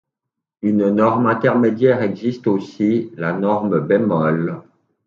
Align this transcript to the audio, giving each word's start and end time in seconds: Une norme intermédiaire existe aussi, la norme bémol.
Une 0.63 0.89
norme 0.89 1.27
intermédiaire 1.27 2.01
existe 2.01 2.47
aussi, 2.47 3.11
la 3.17 3.33
norme 3.33 3.81
bémol. 3.85 4.63